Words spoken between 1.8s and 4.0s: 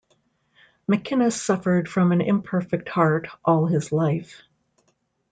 from an imperfect heart all his